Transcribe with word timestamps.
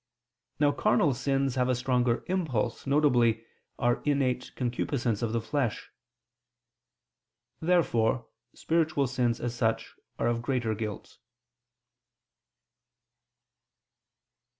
Now 0.59 0.71
carnal 0.71 1.13
sins 1.13 1.53
have 1.53 1.69
a 1.69 1.75
stronger 1.75 2.23
impulse, 2.25 2.85
viz. 2.85 3.35
our 3.77 4.01
innate 4.01 4.51
concupiscence 4.55 5.21
of 5.21 5.31
the 5.31 5.39
flesh. 5.39 5.91
Therefore 7.59 8.25
spiritual 8.55 9.05
sins, 9.05 9.39
as 9.39 9.53
such, 9.53 9.93
are 10.17 10.25
of 10.25 10.41
greater 10.41 10.73
guilt. 10.73 11.19